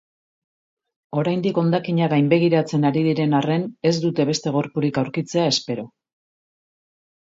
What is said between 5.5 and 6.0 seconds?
espero.